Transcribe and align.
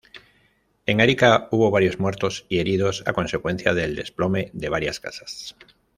En 0.87 0.99
Arica 0.99 1.47
hubo 1.51 1.69
varios 1.69 1.99
muertos 1.99 2.47
y 2.49 2.57
heridos 2.57 3.03
a 3.05 3.13
consecuencia 3.13 3.75
del 3.75 3.95
desplome 3.95 4.49
de 4.51 4.67
varias 4.67 4.99
casas. 4.99 5.55